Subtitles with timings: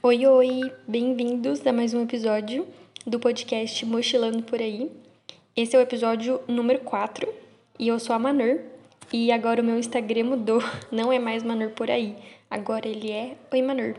[0.00, 0.72] Oi, oi!
[0.86, 2.64] Bem-vindos a mais um episódio
[3.04, 4.92] do podcast Mochilando por Aí.
[5.56, 7.28] Esse é o episódio número 4
[7.80, 8.60] e eu sou a Manur.
[9.12, 12.16] E agora o meu Instagram mudou, não é mais Manur por Aí,
[12.48, 13.96] agora ele é Oi Manur.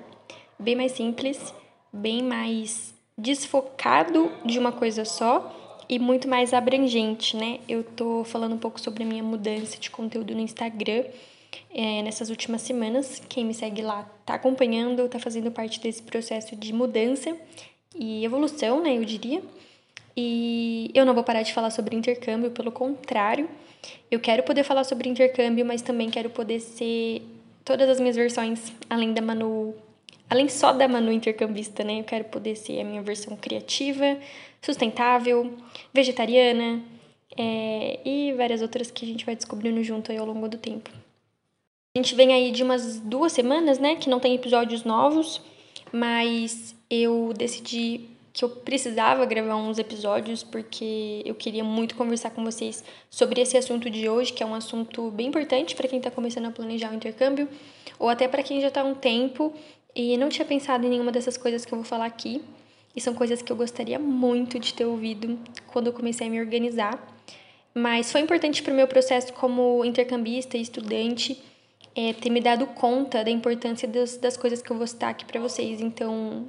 [0.57, 1.53] Bem mais simples,
[1.91, 7.59] bem mais desfocado de uma coisa só e muito mais abrangente, né?
[7.67, 11.03] Eu tô falando um pouco sobre a minha mudança de conteúdo no Instagram
[11.73, 13.21] é, nessas últimas semanas.
[13.29, 17.35] Quem me segue lá tá acompanhando, tá fazendo parte desse processo de mudança
[17.95, 19.41] e evolução, né, eu diria.
[20.15, 23.49] E eu não vou parar de falar sobre intercâmbio, pelo contrário,
[24.09, 27.21] eu quero poder falar sobre intercâmbio, mas também quero poder ser
[27.63, 29.75] todas as minhas versões, além da Manu,
[30.29, 31.99] além só da Manu intercambista, né?
[31.99, 34.17] Eu quero poder ser a minha versão criativa,
[34.61, 35.53] sustentável,
[35.93, 36.81] vegetariana
[37.37, 40.89] é, e várias outras que a gente vai descobrindo junto aí ao longo do tempo.
[41.99, 45.41] A gente vem aí de umas duas semanas, né, que não tem episódios novos,
[45.91, 52.41] mas eu decidi que eu precisava gravar uns episódios porque eu queria muito conversar com
[52.41, 56.09] vocês sobre esse assunto de hoje, que é um assunto bem importante para quem está
[56.09, 57.49] começando a planejar o intercâmbio,
[57.99, 59.53] ou até para quem já está há um tempo
[59.93, 62.41] e não tinha pensado em nenhuma dessas coisas que eu vou falar aqui.
[62.95, 66.39] E são coisas que eu gostaria muito de ter ouvido quando eu comecei a me
[66.39, 66.97] organizar.
[67.73, 71.48] Mas foi importante para o meu processo como intercambista e estudante
[71.99, 75.25] é, ter me dado conta da importância das, das coisas que eu vou citar aqui
[75.25, 75.81] para vocês.
[75.81, 76.47] Então,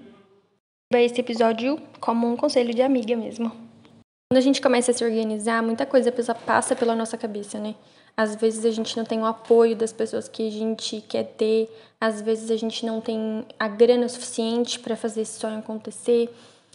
[0.93, 3.51] vai esse episódio como um conselho de amiga mesmo.
[3.51, 6.13] Quando a gente começa a se organizar, muita coisa
[6.47, 7.75] passa pela nossa cabeça, né?
[8.17, 11.69] Às vezes a gente não tem o apoio das pessoas que a gente quer ter,
[12.01, 16.31] às vezes a gente não tem a grana suficiente para fazer esse sonho acontecer,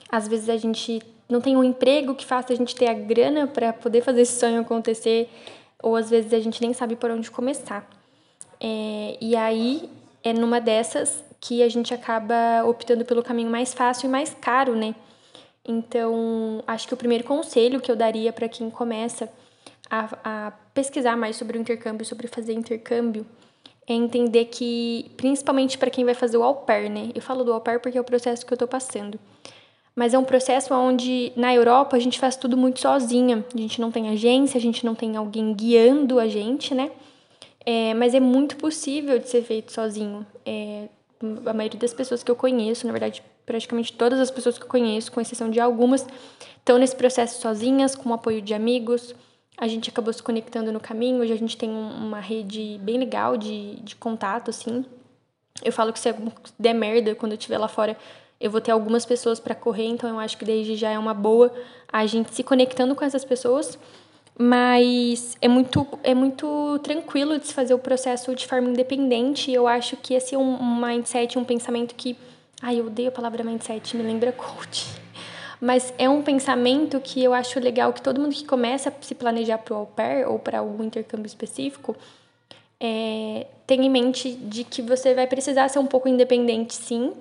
[0.10, 3.48] às vezes a gente não tem um emprego que faça a gente ter a grana
[3.48, 5.30] para poder fazer esse sonho acontecer,
[5.82, 7.95] ou às vezes a gente nem sabe por onde começar.
[8.68, 9.88] É, e aí
[10.24, 14.76] é numa dessas que a gente acaba optando pelo caminho mais fácil e mais caro,
[14.76, 14.96] né?
[15.64, 19.30] Então, acho que o primeiro conselho que eu daria para quem começa
[19.88, 23.24] a, a, pesquisar mais sobre o intercâmbio, sobre fazer intercâmbio,
[23.88, 27.12] é entender que, principalmente para quem vai fazer o au pair, né?
[27.14, 29.20] Eu falo do au pair porque é o processo que eu estou passando.
[29.96, 33.46] Mas é um processo onde, na Europa, a gente faz tudo muito sozinha.
[33.54, 36.90] A gente não tem agência, a gente não tem alguém guiando a gente, né?
[37.66, 40.26] É, mas é muito possível de ser feito sozinho.
[40.46, 40.88] É,
[41.46, 44.70] a maioria das pessoas que eu conheço, na verdade, praticamente todas as pessoas que eu
[44.70, 46.06] conheço, com exceção de algumas,
[46.58, 49.16] estão nesse processo sozinhas, com o apoio de amigos.
[49.58, 53.38] A gente acabou se conectando no caminho, hoje a gente tem uma rede bem legal
[53.38, 54.86] de, de contato, assim.
[55.64, 56.14] Eu falo que se
[56.60, 57.98] der merda quando eu estiver lá fora,
[58.40, 61.14] eu vou ter algumas pessoas para correr, então eu acho que desde já é uma
[61.14, 61.52] boa
[61.92, 63.80] a gente se conectando com essas pessoas
[64.38, 69.52] mas é muito, é muito tranquilo de se fazer o processo de forma independente.
[69.52, 72.18] Eu acho que esse é um mindset, um pensamento que.
[72.62, 74.86] Ai, eu odeio a palavra mindset, me lembra coach.
[75.62, 79.16] Mas é um pensamento que eu acho legal que todo mundo que começa a se
[79.16, 81.96] planejar para o au pair ou para algum intercâmbio específico
[82.80, 87.14] é, tenha em mente de que você vai precisar ser um pouco independente, sim,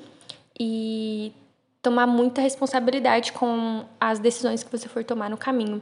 [0.59, 1.33] e
[1.81, 5.81] tomar muita responsabilidade com as decisões que você for tomar no caminho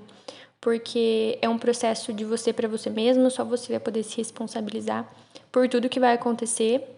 [0.62, 5.12] porque é um processo de você para você mesmo, só você vai poder se responsabilizar
[5.50, 6.88] por tudo que vai acontecer.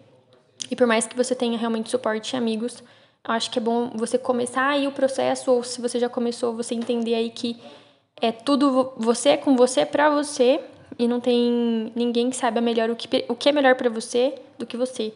[0.69, 2.83] E por mais que você tenha realmente suporte e amigos,
[3.27, 6.53] eu acho que é bom você começar aí o processo, ou se você já começou,
[6.53, 7.59] você entender aí que
[8.21, 10.61] é tudo você com você para você
[10.99, 14.35] e não tem ninguém que saiba melhor o que, o que é melhor para você
[14.59, 15.11] do que você.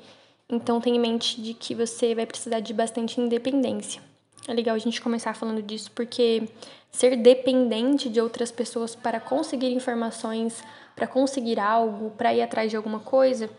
[0.50, 4.09] Então tenha em mente de que você vai precisar de bastante independência.
[4.48, 6.44] É legal a gente começar falando disso porque
[6.92, 10.64] ser dependente de outras pessoas para conseguir informações,
[10.96, 13.50] para conseguir algo, para ir atrás de alguma coisa,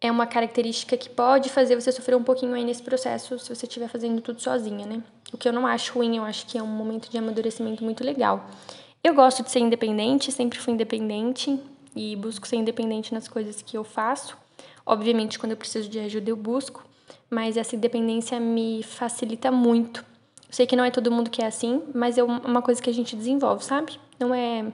[0.00, 3.66] é uma característica que pode fazer você sofrer um pouquinho aí nesse processo se você
[3.66, 5.02] estiver fazendo tudo sozinha, né?
[5.32, 8.04] O que eu não acho ruim, eu acho que é um momento de amadurecimento muito
[8.04, 8.48] legal.
[9.02, 11.58] Eu gosto de ser independente, sempre fui independente
[11.96, 14.36] e busco ser independente nas coisas que eu faço.
[14.86, 16.84] Obviamente, quando eu preciso de ajuda, eu busco,
[17.30, 20.04] mas essa independência me facilita muito
[20.50, 22.94] Sei que não é todo mundo que é assim, mas é uma coisa que a
[22.94, 23.98] gente desenvolve, sabe?
[24.18, 24.64] Não é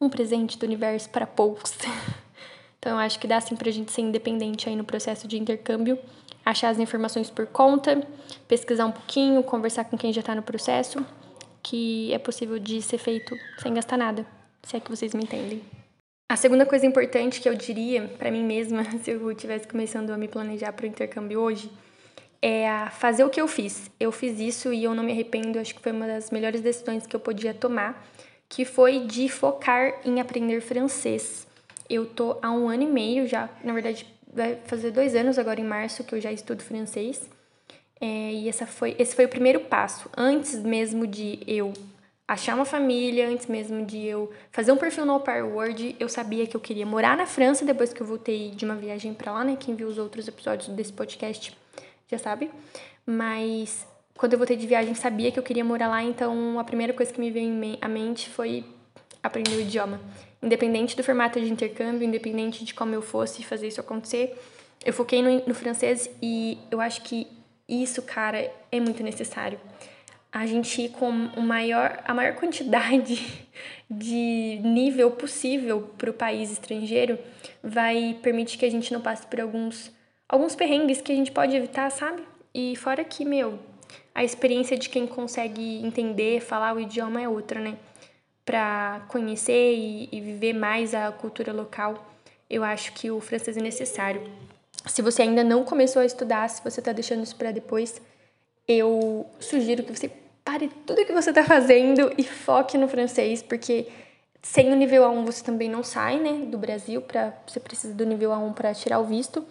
[0.00, 1.74] um presente do universo para poucos.
[2.78, 5.98] então eu acho que dá sim pra gente ser independente aí no processo de intercâmbio,
[6.44, 8.06] achar as informações por conta,
[8.46, 11.04] pesquisar um pouquinho, conversar com quem já tá no processo,
[11.60, 14.24] que é possível de ser feito sem gastar nada,
[14.62, 15.60] se é que vocês me entendem.
[16.28, 20.16] A segunda coisa importante que eu diria para mim mesma, se eu estivesse começando a
[20.16, 21.68] me planejar para o intercâmbio hoje,
[22.40, 23.90] é fazer o que eu fiz.
[23.98, 27.06] Eu fiz isso e eu não me arrependo, acho que foi uma das melhores decisões
[27.06, 28.06] que eu podia tomar,
[28.48, 31.46] que foi de focar em aprender francês.
[31.88, 35.60] Eu tô há um ano e meio já, na verdade vai fazer dois anos agora
[35.60, 37.28] em março que eu já estudo francês.
[37.98, 40.10] É, e essa foi, esse foi o primeiro passo.
[40.14, 41.72] Antes mesmo de eu
[42.28, 46.08] achar uma família, antes mesmo de eu fazer um perfil no Au Pair World, eu
[46.08, 49.32] sabia que eu queria morar na França depois que eu voltei de uma viagem para
[49.32, 49.56] lá, né?
[49.58, 51.56] Quem viu os outros episódios desse podcast
[52.10, 52.50] já sabe.
[53.04, 53.86] Mas
[54.16, 57.12] quando eu voltei de viagem, sabia que eu queria morar lá, então a primeira coisa
[57.12, 58.64] que me veio à mente foi
[59.22, 60.00] aprender o idioma.
[60.42, 64.38] Independente do formato de intercâmbio, independente de como eu fosse fazer isso acontecer,
[64.84, 67.26] eu foquei no, no francês e eu acho que
[67.68, 69.58] isso, cara, é muito necessário.
[70.32, 73.26] A gente ir com o maior, a maior quantidade
[73.90, 77.18] de nível possível para o país estrangeiro
[77.62, 79.90] vai permitir que a gente não passe por alguns,
[80.28, 82.22] alguns perrengues que a gente pode evitar, sabe?
[82.54, 83.58] E fora que, meu,
[84.14, 87.76] a experiência de quem consegue entender, falar o idioma é outra, né?
[88.44, 92.06] Para conhecer e, e viver mais a cultura local,
[92.48, 94.22] eu acho que o francês é necessário.
[94.86, 98.00] Se você ainda não começou a estudar, se você está deixando isso para depois,
[98.68, 100.10] eu sugiro que você
[100.44, 103.88] pare tudo que você está fazendo e foque no francês, porque
[104.42, 108.06] sem o nível A1 você também não sai, né, do Brasil, para você precisa do
[108.06, 109.44] nível A1 para tirar o visto.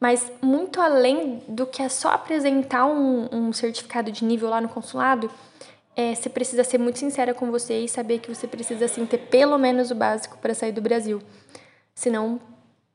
[0.00, 4.68] Mas muito além do que é só apresentar um, um certificado de nível lá no
[4.68, 5.30] consulado,
[5.94, 9.18] é, você precisa ser muito sincera com você e saber que você precisa assim ter
[9.18, 11.20] pelo menos o básico para sair do Brasil.
[11.94, 12.40] Senão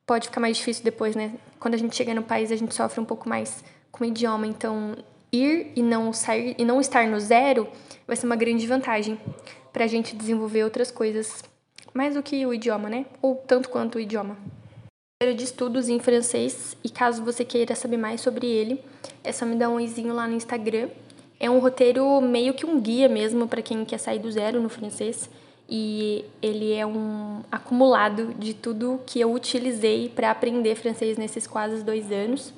[0.06, 1.34] pode ficar mais difícil depois, né?
[1.60, 4.48] Quando a gente chega no país, a gente sofre um pouco mais com o idioma,
[4.48, 4.98] então
[5.32, 7.68] ir e não sair e não estar no zero
[8.08, 9.20] vai ser uma grande vantagem
[9.72, 11.44] para a gente desenvolver outras coisas
[11.94, 13.06] mais do que o idioma, né?
[13.22, 14.38] Ou tanto quanto o idioma.
[15.24, 18.84] De estudos em francês e caso você queira saber mais sobre ele,
[19.24, 20.90] é só me dar um oizinho lá no Instagram.
[21.40, 24.68] É um roteiro meio que um guia mesmo para quem quer sair do zero no
[24.68, 25.30] francês
[25.70, 31.82] e ele é um acumulado de tudo que eu utilizei para aprender francês nesses quase
[31.82, 32.54] dois anos.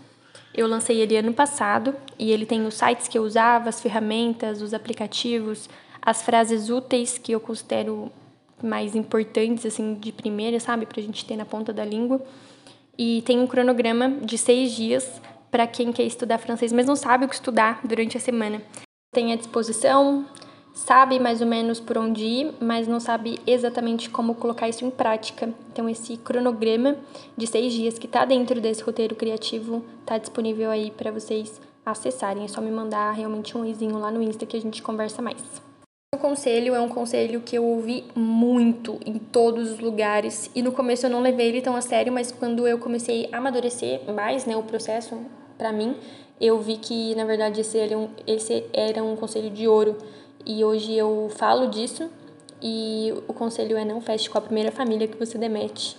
[0.51, 4.63] Eu lancei ele ano passado e ele tem os sites que eu usava, as ferramentas,
[4.63, 5.69] os aplicativos,
[6.01, 8.12] as frases úteis que eu considero
[8.62, 12.21] mais importantes, assim, de primeira, sabe, para a gente ter na ponta da língua.
[12.98, 15.21] E tem um cronograma de seis dias
[15.51, 18.62] para quem quer estudar francês, mas não sabe o que estudar durante a semana.
[19.13, 20.25] Tem à disposição
[20.77, 24.92] sabe mais ou menos por onde ir, mas não sabe exatamente como colocar isso em
[24.92, 25.51] prática.
[25.71, 26.95] Então, esse cronograma
[27.36, 32.44] de seis dias que está dentro desse roteiro criativo está disponível aí para vocês acessarem.
[32.44, 35.67] É só me mandar realmente um izinho lá no Insta que a gente conversa mais.
[36.18, 40.72] O conselho é um conselho que eu ouvi muito em todos os lugares e no
[40.72, 44.44] começo eu não levei ele tão a sério, mas quando eu comecei a amadurecer mais,
[44.44, 45.16] né, o processo
[45.60, 45.96] para mim,
[46.42, 49.96] eu vi que na verdade esse era um, esse era um conselho de ouro
[50.44, 52.10] e hoje eu falo disso
[52.64, 55.96] e o conselho é não feche com a primeira família que você demete.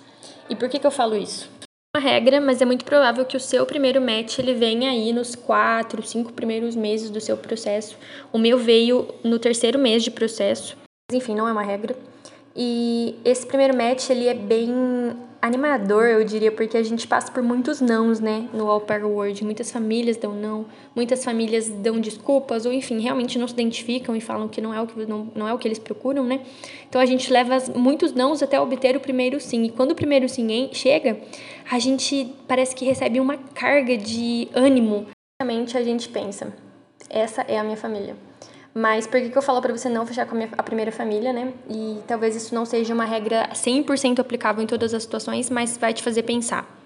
[0.51, 1.49] E por que, que eu falo isso?
[1.97, 5.35] Uma regra, mas é muito provável que o seu primeiro match ele venha aí nos
[5.35, 7.97] quatro, cinco primeiros meses do seu processo.
[8.33, 10.77] O meu veio no terceiro mês de processo.
[11.11, 11.97] Mas, enfim, não é uma regra.
[12.55, 17.43] E esse primeiro match ele é bem animador, eu diria, porque a gente passa por
[17.43, 19.45] muitos nãos, né, no All Pair World.
[19.45, 24.21] Muitas famílias dão não, muitas famílias dão desculpas, ou enfim, realmente não se identificam e
[24.21, 26.41] falam que não é o que, não, não é o que eles procuram, né?
[26.89, 29.65] Então a gente leva muitos nãos até obter o primeiro sim.
[29.65, 31.19] E quando o primeiro sim chega,
[31.71, 35.07] a gente parece que recebe uma carga de ânimo.
[35.41, 36.53] Realmente a gente pensa,
[37.09, 38.28] essa é a minha família.
[38.75, 40.93] Mas por que, que eu falo para você não fechar com a, minha, a primeira
[40.93, 41.53] família, né?
[41.69, 45.93] E talvez isso não seja uma regra 100% aplicável em todas as situações, mas vai
[45.93, 46.79] te fazer pensar.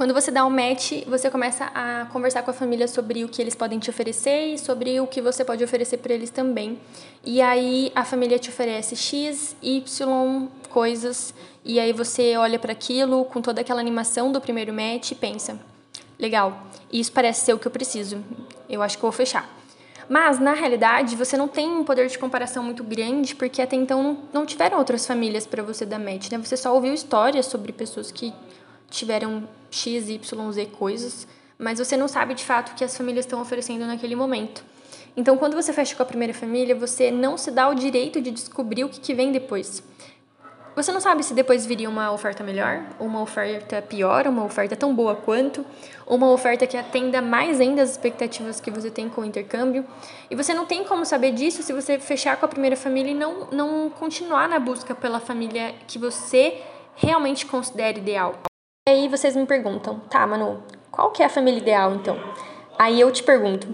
[0.00, 3.42] Quando você dá um match, você começa a conversar com a família sobre o que
[3.42, 6.78] eles podem te oferecer e sobre o que você pode oferecer para eles também.
[7.22, 13.26] E aí a família te oferece X, Y coisas, e aí você olha para aquilo
[13.26, 15.60] com toda aquela animação do primeiro match e pensa:
[16.18, 18.24] legal, isso parece ser o que eu preciso.
[18.70, 19.59] Eu acho que vou fechar.
[20.10, 24.18] Mas, na realidade, você não tem um poder de comparação muito grande, porque até então
[24.32, 26.38] não, tiveram outras famílias para você dar match, né?
[26.38, 28.34] Você só ouviu histórias sobre pessoas que
[28.90, 33.24] tiveram X, Y, Z coisas, mas você não sabe de fato o que as famílias
[33.24, 34.64] estão oferecendo naquele momento.
[35.16, 38.32] Então, quando você fecha com a primeira família, você não se dá o direito de
[38.32, 39.80] descobrir o que, que vem depois.
[40.80, 44.94] Você não sabe se depois viria uma oferta melhor, uma oferta pior, uma oferta tão
[44.94, 45.62] boa quanto,
[46.06, 49.84] uma oferta que atenda mais ainda as expectativas que você tem com o intercâmbio.
[50.30, 53.14] E você não tem como saber disso se você fechar com a primeira família e
[53.14, 56.62] não, não continuar na busca pela família que você
[56.96, 58.36] realmente considera ideal.
[58.88, 62.18] E aí vocês me perguntam, tá, Manu, qual que é a família ideal então?
[62.78, 63.68] Aí eu te pergunto,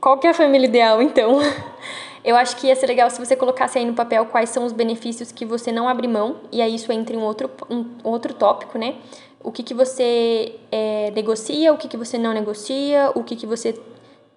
[0.00, 1.40] qual que é a família ideal então?
[2.24, 4.72] Eu acho que ia ser legal se você colocasse aí no papel quais são os
[4.72, 8.34] benefícios que você não abre mão, e aí isso entra em um outro, um outro
[8.34, 8.96] tópico, né?
[9.42, 13.46] O que, que você é, negocia, o que, que você não negocia, o que, que
[13.46, 13.80] você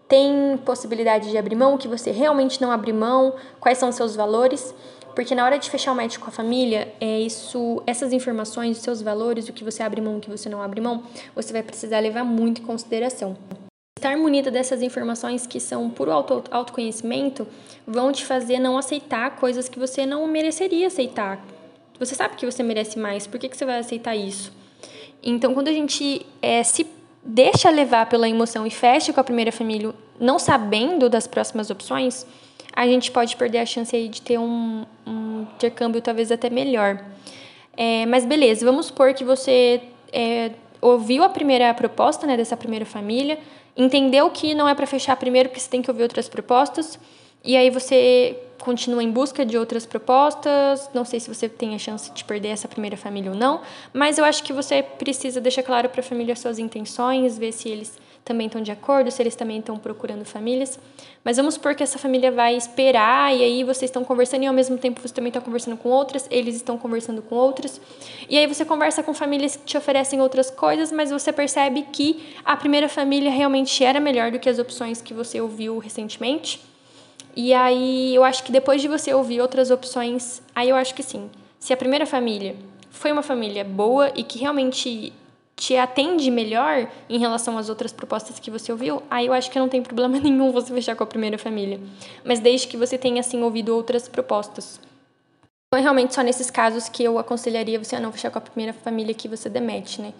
[0.07, 3.95] tem possibilidade de abrir mão, o que você realmente não abre mão, quais são os
[3.95, 4.75] seus valores.
[5.15, 8.83] Porque na hora de fechar o match com a família, é isso, essas informações, os
[8.83, 11.03] seus valores, o que você abre mão, o que você não abre mão,
[11.35, 13.35] você vai precisar levar muito em consideração.
[14.01, 17.47] Estar munida dessas informações que são puro auto, autoconhecimento
[17.85, 21.39] vão te fazer não aceitar coisas que você não mereceria aceitar.
[21.99, 24.51] Você sabe que você merece mais, por que, que você vai aceitar isso?
[25.21, 26.87] Então, quando a gente é, se
[27.23, 32.25] deixa levar pela emoção e fecha com a primeira família, não sabendo das próximas opções,
[32.73, 37.05] a gente pode perder a chance aí de ter um, um intercâmbio talvez até melhor.
[37.77, 39.79] É, mas beleza, vamos supor que você
[40.11, 43.37] é, ouviu a primeira proposta né, dessa primeira família,
[43.75, 46.99] entendeu que não é para fechar primeiro porque você tem que ouvir outras propostas,
[47.43, 50.89] e aí você continua em busca de outras propostas.
[50.93, 53.61] Não sei se você tem a chance de perder essa primeira família ou não,
[53.93, 57.67] mas eu acho que você precisa deixar claro para a família suas intenções, ver se
[57.69, 60.79] eles também estão de acordo, se eles também estão procurando famílias.
[61.23, 64.53] Mas vamos supor que essa família vai esperar e aí vocês estão conversando e ao
[64.53, 67.81] mesmo tempo você também está conversando com outras, eles estão conversando com outras.
[68.29, 72.35] E aí você conversa com famílias que te oferecem outras coisas, mas você percebe que
[72.45, 76.61] a primeira família realmente era melhor do que as opções que você ouviu recentemente.
[77.35, 81.03] E aí eu acho que depois de você ouvir outras opções, aí eu acho que
[81.03, 81.29] sim.
[81.59, 82.55] Se a primeira família
[82.89, 85.13] foi uma família boa e que realmente
[85.55, 89.59] te atende melhor em relação às outras propostas que você ouviu, aí eu acho que
[89.59, 91.79] não tem problema nenhum você fechar com a primeira família.
[92.23, 94.79] Mas desde que você tenha assim ouvido outras propostas.
[95.73, 98.41] Não é realmente só nesses casos que eu aconselharia você a não fechar com a
[98.41, 100.13] primeira família que você demete, né?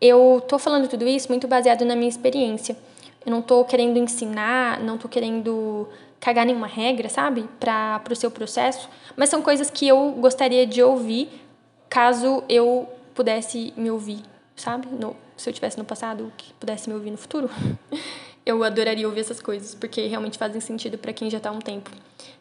[0.00, 2.76] Eu tô falando tudo isso muito baseado na minha experiência.
[3.24, 5.88] Eu não tô querendo ensinar, não tô querendo
[6.20, 7.48] cagar nenhuma regra, sabe?
[7.60, 8.88] Para o seu processo.
[9.16, 11.28] Mas são coisas que eu gostaria de ouvir
[11.88, 14.22] caso eu pudesse me ouvir,
[14.60, 14.86] sabe?
[14.88, 17.50] No, se eu tivesse no passado, que pudesse me ouvir no futuro.
[18.44, 21.58] eu adoraria ouvir essas coisas, porque realmente fazem sentido para quem já está há um
[21.58, 21.90] tempo.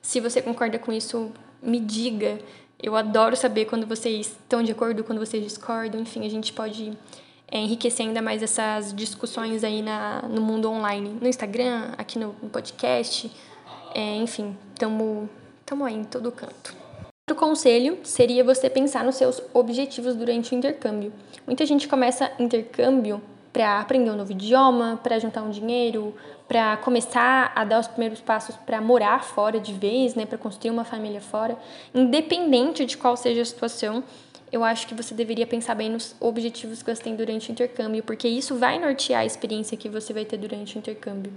[0.01, 1.31] Se você concorda com isso,
[1.61, 2.39] me diga.
[2.81, 6.01] Eu adoro saber quando vocês estão de acordo, quando vocês discordam.
[6.01, 6.97] Enfim, a gente pode
[7.51, 11.17] é, enriquecer ainda mais essas discussões aí na, no mundo online.
[11.21, 13.31] No Instagram, aqui no, no podcast,
[13.93, 15.29] é, enfim, estamos
[15.85, 16.86] aí em todo canto.
[17.29, 21.11] Outro conselho seria você pensar nos seus objetivos durante o intercâmbio.
[21.45, 26.15] Muita gente começa intercâmbio para aprender um novo idioma, para juntar um dinheiro,
[26.47, 30.71] para começar a dar os primeiros passos para morar fora de vez, né, para construir
[30.71, 31.57] uma família fora.
[31.93, 34.05] Independente de qual seja a situação,
[34.49, 38.03] eu acho que você deveria pensar bem nos objetivos que você tem durante o intercâmbio,
[38.03, 41.33] porque isso vai nortear a experiência que você vai ter durante o intercâmbio.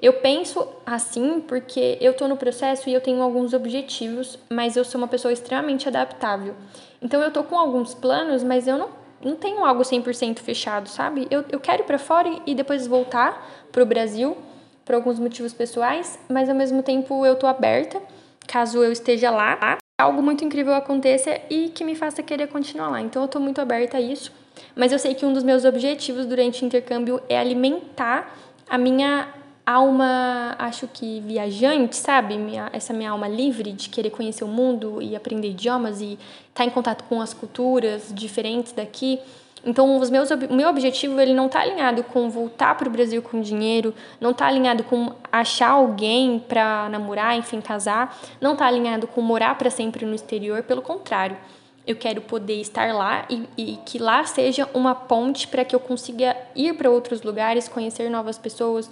[0.00, 4.84] Eu penso assim porque eu estou no processo e eu tenho alguns objetivos, mas eu
[4.84, 6.54] sou uma pessoa extremamente adaptável.
[7.02, 8.90] Então eu estou com alguns planos, mas eu não,
[9.20, 11.26] não tenho algo 100% fechado, sabe?
[11.30, 14.36] Eu, eu quero ir para fora e depois voltar para o Brasil
[14.84, 18.00] por alguns motivos pessoais, mas ao mesmo tempo eu estou aberta
[18.48, 23.00] caso eu esteja lá, algo muito incrível aconteça e que me faça querer continuar lá.
[23.00, 24.32] Então eu estou muito aberta a isso,
[24.74, 28.34] mas eu sei que um dos meus objetivos durante o intercâmbio é alimentar
[28.68, 29.28] a minha
[29.70, 32.38] alma, acho que viajante, sabe?
[32.38, 36.18] Minha, essa minha alma livre de querer conhecer o mundo e aprender idiomas e estar
[36.54, 39.20] tá em contato com as culturas diferentes daqui.
[39.64, 43.20] Então, os meus, o meu objetivo ele não está alinhado com voltar para o Brasil
[43.20, 49.06] com dinheiro, não está alinhado com achar alguém para namorar, enfim, casar, não está alinhado
[49.06, 50.62] com morar para sempre no exterior.
[50.62, 51.36] Pelo contrário,
[51.88, 55.80] eu quero poder estar lá e, e que lá seja uma ponte para que eu
[55.80, 58.90] consiga ir para outros lugares, conhecer novas pessoas,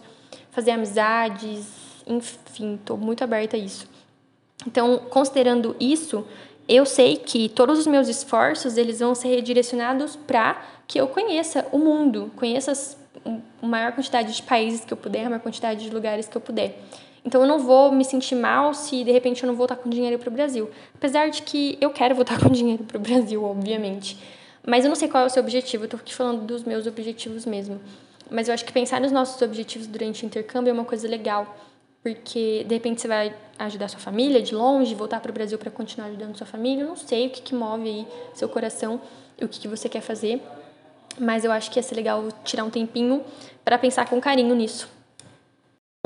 [0.51, 1.67] fazer amizades,
[2.07, 3.87] enfim, estou muito aberta a isso.
[4.67, 6.27] Então, considerando isso,
[6.67, 11.67] eu sei que todos os meus esforços eles vão ser redirecionados para que eu conheça
[11.73, 12.73] o mundo, conheça
[13.63, 16.41] a maior quantidade de países que eu puder, a maior quantidade de lugares que eu
[16.41, 16.81] puder.
[17.27, 20.17] Então eu não vou me sentir mal se de repente eu não voltar com dinheiro
[20.17, 20.71] para o Brasil.
[20.95, 24.17] Apesar de que eu quero voltar com dinheiro para o Brasil, obviamente.
[24.65, 26.87] Mas eu não sei qual é o seu objetivo, eu tô aqui falando dos meus
[26.87, 27.81] objetivos mesmo.
[28.31, 31.57] Mas eu acho que pensar nos nossos objetivos durante o intercâmbio é uma coisa legal,
[32.03, 35.71] porque de repente você vai ajudar sua família de longe, voltar para o Brasil para
[35.71, 36.83] continuar ajudando sua família.
[36.83, 39.01] Eu não sei o que, que move aí seu coração
[39.41, 40.41] e o que, que você quer fazer,
[41.19, 43.23] mas eu acho que ia ser legal tirar um tempinho
[43.65, 44.96] para pensar com carinho nisso.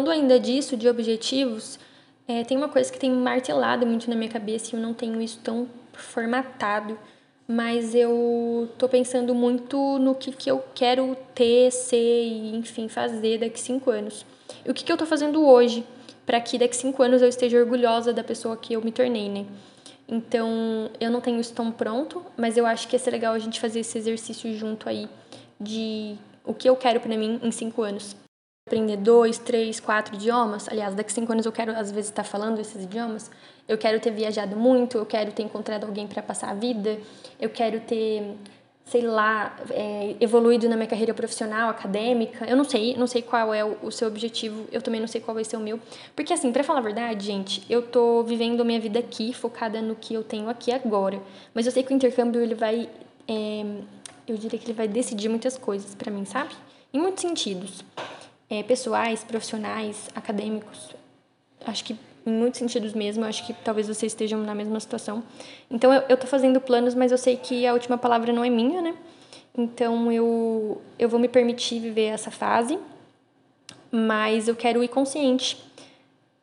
[0.01, 1.79] Falando ainda disso, de objetivos,
[2.27, 5.21] é, tem uma coisa que tem martelado muito na minha cabeça e eu não tenho
[5.21, 6.99] isso tão formatado
[7.47, 13.39] mas eu tô pensando muito no que, que eu quero ter, ser e, enfim, fazer
[13.39, 14.25] daqui cinco anos.
[14.65, 15.85] E o que, que eu tô fazendo hoje
[16.25, 19.45] para que daqui cinco anos eu esteja orgulhosa da pessoa que eu me tornei, né?
[20.09, 23.39] Então, eu não tenho isso tão pronto, mas eu acho que ia ser legal a
[23.41, 25.09] gente fazer esse exercício junto aí
[25.61, 28.15] de o que eu quero para mim em cinco anos.
[28.71, 30.69] Aprender dois, três, quatro idiomas.
[30.69, 33.29] Aliás, daqui cinco anos eu quero, às vezes, estar falando esses idiomas.
[33.67, 36.99] Eu quero ter viajado muito, eu quero ter encontrado alguém para passar a vida,
[37.41, 38.37] eu quero ter,
[38.85, 42.45] sei lá, é, evoluído na minha carreira profissional, acadêmica.
[42.47, 45.21] Eu não sei, não sei qual é o, o seu objetivo, eu também não sei
[45.21, 45.81] qual vai ser o meu.
[46.15, 49.83] Porque, assim, para falar a verdade, gente, eu tô vivendo a minha vida aqui, focada
[49.83, 51.21] no que eu tenho aqui agora.
[51.53, 52.89] Mas eu sei que o intercâmbio, ele vai.
[53.27, 53.65] É,
[54.29, 56.55] eu diria que ele vai decidir muitas coisas para mim, sabe?
[56.93, 57.85] Em muitos sentidos
[58.51, 60.91] é, pessoais, profissionais, acadêmicos.
[61.65, 65.23] Acho que em muitos sentidos mesmo, acho que talvez vocês estejam na mesma situação.
[65.71, 68.51] Então eu, eu tô fazendo planos, mas eu sei que a última palavra não é
[68.51, 68.95] minha, né?
[69.57, 72.79] Então eu, eu vou me permitir viver essa fase,
[73.91, 75.57] mas eu quero ir consciente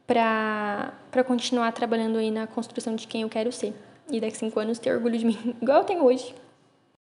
[0.05, 0.93] para
[1.25, 3.73] continuar trabalhando aí na construção de quem eu quero ser.
[4.09, 6.33] E daqui a cinco anos ter orgulho de mim, igual eu tenho hoje.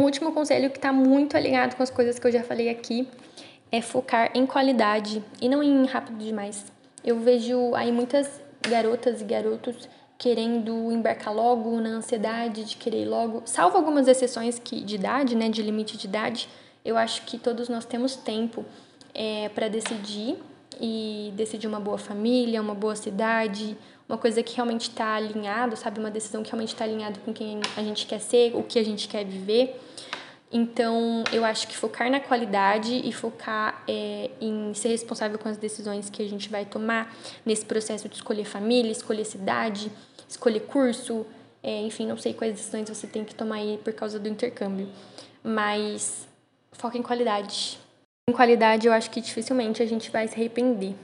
[0.02, 3.08] Um último conselho que está muito alinhado com as coisas que eu já falei aqui
[3.72, 6.66] é focar em qualidade e não em rápido demais.
[7.04, 13.42] Eu vejo aí muitas garotas e garotos querendo embarcar logo na ansiedade de querer logo,
[13.46, 16.50] salvo algumas exceções que de idade, né, de limite de idade,
[16.84, 18.66] eu acho que todos nós temos tempo
[19.14, 20.38] é, para decidir
[20.80, 26.00] e decidir uma boa família, uma boa cidade, uma coisa que realmente está alinhado, sabe,
[26.00, 28.84] uma decisão que realmente está alinhado com quem a gente quer ser, o que a
[28.84, 29.80] gente quer viver.
[30.52, 35.58] Então, eu acho que focar na qualidade e focar é, em ser responsável com as
[35.58, 37.16] decisões que a gente vai tomar
[37.46, 39.92] nesse processo de escolher família, escolher cidade,
[40.28, 41.26] escolher curso,
[41.62, 44.90] é, enfim, não sei quais decisões você tem que tomar aí por causa do intercâmbio,
[45.44, 46.28] mas
[46.72, 47.78] foca em qualidade.
[48.28, 50.96] Em qualidade, eu acho que dificilmente a gente vai se arrepender.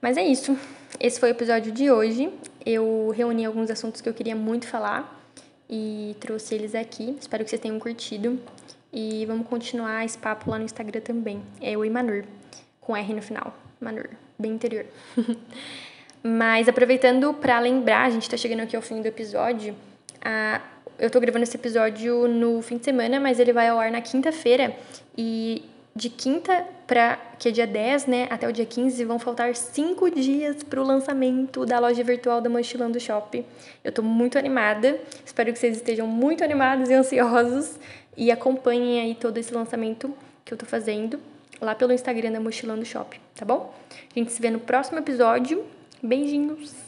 [0.00, 0.56] Mas é isso.
[0.98, 2.32] Esse foi o episódio de hoje.
[2.64, 5.14] Eu reuni alguns assuntos que eu queria muito falar
[5.68, 7.16] e trouxe eles aqui.
[7.20, 8.38] Espero que vocês tenham curtido.
[8.92, 11.42] E vamos continuar esse papo lá no Instagram também.
[11.60, 12.24] É o Imanur,
[12.80, 13.54] com R no final.
[13.80, 14.08] Manur,
[14.38, 14.86] bem interior.
[16.22, 19.74] Mas aproveitando para lembrar, a gente tá chegando aqui ao fim do episódio.
[20.20, 20.60] A,
[20.98, 24.00] eu tô gravando esse episódio no fim de semana, mas ele vai ao ar na
[24.00, 24.74] quinta-feira.
[25.16, 29.54] E de quinta para que é dia 10, né, até o dia 15, vão faltar
[29.56, 33.44] cinco dias para o lançamento da loja virtual da Mochilando Shop.
[33.82, 37.76] Eu estou muito animada, espero que vocês estejam muito animados e ansiosos
[38.16, 41.18] e acompanhem aí todo esse lançamento que eu estou fazendo
[41.60, 43.74] lá pelo Instagram da Mochilando Shop, tá bom?
[44.14, 45.64] A gente se vê no próximo episódio.
[46.02, 46.85] Beijinhos!